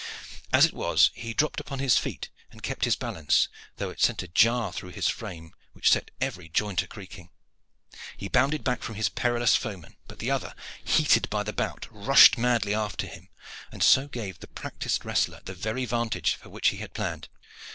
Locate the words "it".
0.65-0.73, 3.91-4.01